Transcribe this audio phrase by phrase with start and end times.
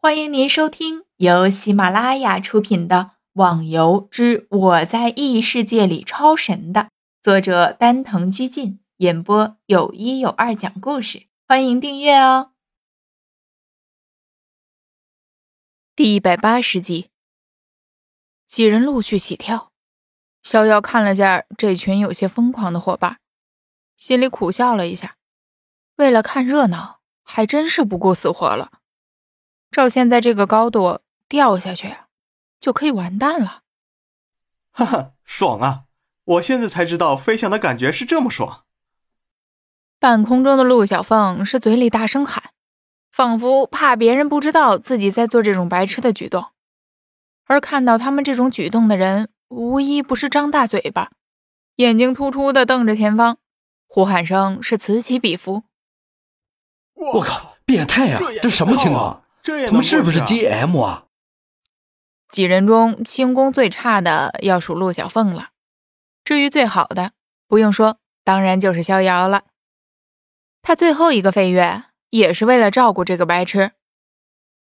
[0.00, 2.96] 欢迎您收听由喜马拉雅出品的
[3.32, 6.90] 《网游之我在异世界里超神》的
[7.20, 11.26] 作者丹藤居进演播，有一有二讲故事。
[11.48, 12.52] 欢迎订阅哦。
[15.96, 17.10] 第一百八十集，
[18.46, 19.72] 几人陆续起跳。
[20.44, 23.18] 逍遥看了下这群有些疯狂的伙伴，
[23.96, 25.16] 心里苦笑了一下。
[25.96, 28.70] 为了看热闹，还真是不顾死活了。
[29.70, 31.96] 照现在这个高度掉下去，
[32.58, 33.62] 就可以完蛋了。
[34.70, 35.84] 哈哈，爽啊！
[36.24, 38.64] 我现在才知道飞翔的感觉是这么爽。
[39.98, 42.50] 半空中的陆小凤是嘴里大声喊，
[43.10, 46.46] 仿佛怕别人不知道自己在做这种白痴的举动。
[47.46, 51.10] 而看到他们这种举动的人，无一不是张大嘴巴，
[51.76, 53.38] 眼睛突出的瞪着前方，
[53.86, 55.64] 呼喊声是此起彼伏。
[56.94, 58.20] 我靠，变态啊！
[58.42, 59.24] 这什么情况？
[59.42, 61.04] 他们是不是 GM 啊？
[62.28, 65.50] 几人中轻功最差的要数陆小凤了，
[66.24, 67.12] 至于最好的，
[67.46, 69.44] 不用说，当然就是逍遥了。
[70.60, 73.72] 他最后一个飞跃也是为了照顾这个白痴，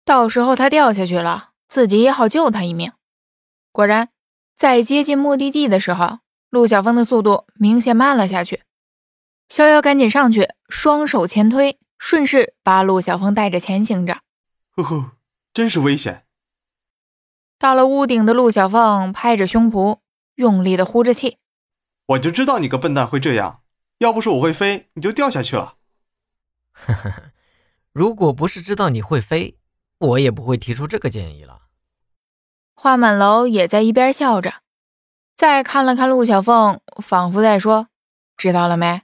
[0.05, 2.91] 到时候他掉下去了，自己也好救他一命。
[3.71, 4.09] 果然，
[4.55, 6.19] 在接近目的地的时候，
[6.51, 8.63] 陆小凤的速度明显慢了下去。
[9.49, 14.19] 逍遥赶紧上去，双手前推，顺势把陆小凤带着前行着。
[14.77, 15.05] 呼呼，
[15.55, 16.27] 真是危险！
[17.57, 20.01] 到了屋顶的陆小凤拍着胸脯，
[20.35, 21.39] 用力的呼着气。
[22.05, 23.63] 我就知道你个笨蛋会这样，
[23.97, 25.77] 要不是我会飞，你就掉下去了。
[26.73, 27.23] 呵呵呵，
[27.91, 29.57] 如果不是知道你会飞，
[29.97, 31.61] 我也不会提出这个建议了。
[32.75, 34.61] 花满楼也在一边笑着，
[35.33, 37.87] 再看了看陆小凤，仿佛在说
[38.37, 39.01] ：“知道了没？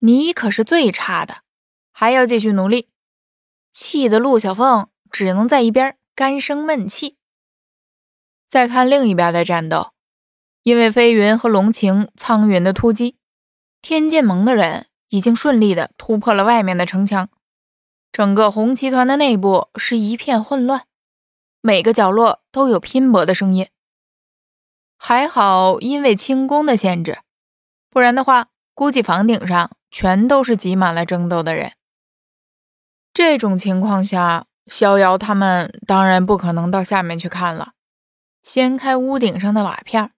[0.00, 1.38] 你可是最差的，
[1.92, 2.90] 还要继续努力。”
[3.72, 4.90] 气得陆小凤。
[5.14, 7.16] 只能在一边干生闷气。
[8.48, 9.92] 再看另一边的战斗，
[10.64, 13.16] 因为飞云和龙晴、苍云的突击，
[13.80, 17.28] 天剑盟的人已经顺利的突破了外面的城墙，
[18.10, 20.84] 整个红旗团的内部是一片混乱，
[21.60, 23.68] 每个角落都有拼搏的声音。
[24.98, 27.20] 还好，因为轻功的限制，
[27.88, 31.74] 不然的话，估计房顶上全都是挤满了争斗的人。
[33.12, 34.46] 这种情况下。
[34.66, 37.74] 逍遥他们当然不可能到下面去看了，
[38.42, 40.12] 掀开屋顶上的瓦片，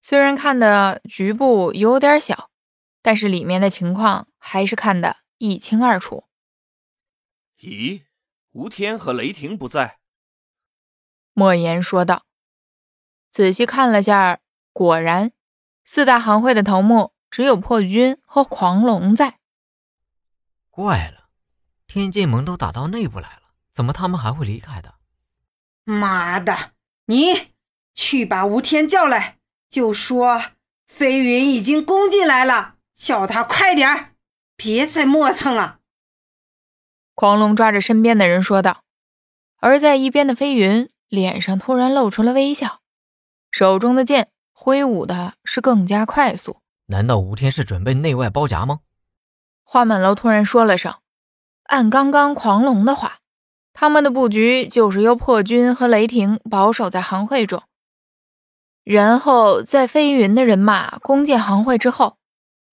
[0.00, 2.50] 虽然看的局部有点小，
[3.02, 6.24] 但是里面的情况还是看得一清二楚。
[7.60, 8.02] 咦，
[8.52, 9.98] 吴天和雷霆不在？
[11.32, 12.24] 莫言说道。
[13.30, 14.40] 仔细看了下，
[14.72, 15.32] 果然，
[15.84, 19.38] 四大行会的头目只有破军和狂龙在。
[20.68, 21.28] 怪了，
[21.86, 23.41] 天剑盟都打到内部来了。
[23.72, 24.94] 怎么他们还会离开的？
[25.84, 26.72] 妈的！
[27.06, 27.48] 你
[27.94, 29.38] 去把吴天叫来，
[29.68, 30.42] 就说
[30.86, 34.10] 飞云已经攻进来了，叫他快点儿，
[34.56, 35.80] 别再磨蹭了。
[37.14, 38.84] 狂龙抓着身边的人说道。
[39.56, 42.80] 而在一边的飞云脸上突然露出了微笑，
[43.50, 46.60] 手中的剑挥舞的是更加快速。
[46.86, 48.80] 难道吴天是准备内外包夹吗？
[49.62, 50.94] 花满楼突然说了声
[51.64, 53.20] ：“按刚刚狂龙的话。”
[53.74, 57.62] 他们的布局就是由破军和雷霆保守在行会中，
[58.84, 62.18] 然后在飞云的人马攻进行会之后，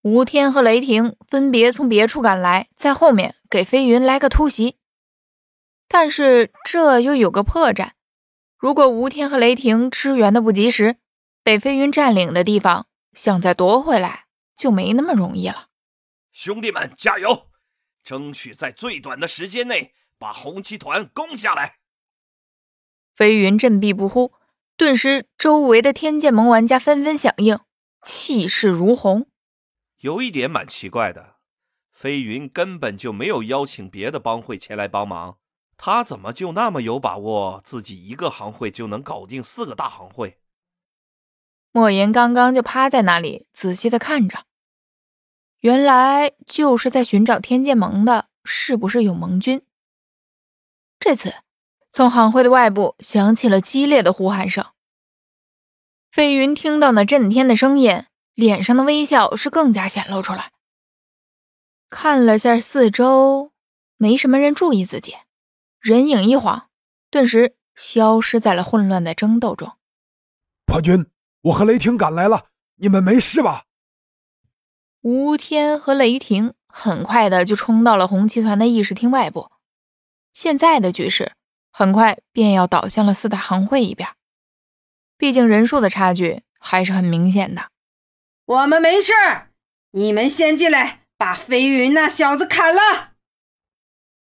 [0.02, 4.78] 吴天和雷霆分别从别处赶来，在后面给飞云来个突袭。
[5.88, 7.92] 但是这又有个破绽：
[8.58, 10.98] 如果吴天和雷霆支援的不及时，
[11.44, 15.70] 被飞云占领的地方想再夺回来就没那么容易了。
[16.32, 17.48] 兄弟们，加油！
[18.04, 19.94] 争取在最短的时间内。
[20.20, 21.78] 把红旗团攻下来！
[23.16, 24.34] 飞云振臂不呼，
[24.76, 27.58] 顿时周围的天剑盟玩家纷纷响应，
[28.04, 29.26] 气势如虹。
[30.02, 31.38] 有一点蛮奇怪的，
[31.92, 35.38] 飞云根本就没有邀请别的帮会前来帮忙，
[35.78, 40.38] 他怎么就那么有把握，自己一个行会就能搞定四个大行会？
[41.72, 44.46] 莫言刚刚就趴在那里仔细的看着，
[45.60, 49.62] 原来就是在寻找天剑盟的，是不是有盟军？
[51.10, 51.34] 这次，
[51.92, 54.64] 从行会的外部响起了激烈的呼喊声。
[56.12, 60.52] 飞云听到那震天的声音，脸上的微笑是更加显露出来。
[61.90, 63.52] 看了下四周，
[63.98, 65.16] 没什么人注意自己，
[65.80, 66.70] 人影一晃，
[67.10, 69.72] 顿时消失在了混乱的争斗中。
[70.68, 71.08] 破军，
[71.42, 73.64] 我和雷霆赶来了，你们没事吧？
[75.02, 79.50] 吴天和雷霆很快的就冲到了红旗团的议事厅外部。
[80.34, 81.34] 现在的局势
[81.72, 84.10] 很快便要倒向了四大行会一边。
[85.18, 87.70] 毕竟人数的差距还是很明显的。
[88.46, 89.14] 我们没事，
[89.92, 93.12] 你们先进来，把飞云那小子砍了！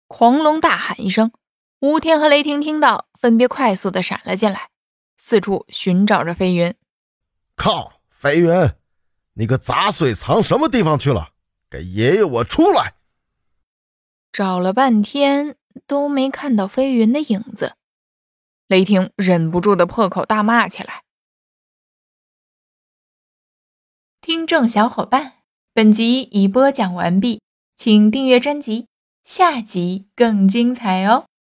[0.08, 1.32] 狂龙大喊一声，
[1.80, 4.70] 吴天和雷霆听到，分别快速的闪了进来，
[5.18, 6.76] 四处寻找着飞云。
[7.56, 8.74] 靠，飞云，
[9.34, 11.30] 你个杂碎，藏什么地方去了？
[11.70, 12.96] 给爷爷我出来！
[14.32, 15.56] 找了半天
[15.86, 17.76] 都没看到飞云的影子，
[18.68, 21.04] 雷霆忍不住的破口大骂起来。
[24.22, 25.34] 听众小伙伴，
[25.74, 27.42] 本集已播讲完毕，
[27.76, 28.88] 请订阅专辑，
[29.26, 31.26] 下集更精彩哦。